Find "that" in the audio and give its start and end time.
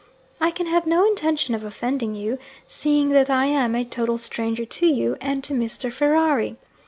3.09-3.29